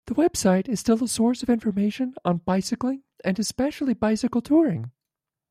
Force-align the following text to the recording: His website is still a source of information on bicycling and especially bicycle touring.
His 0.07 0.17
website 0.17 0.67
is 0.67 0.79
still 0.79 1.03
a 1.03 1.07
source 1.07 1.43
of 1.43 1.49
information 1.51 2.15
on 2.25 2.37
bicycling 2.37 3.03
and 3.23 3.37
especially 3.37 3.93
bicycle 3.93 4.41
touring. 4.41 4.89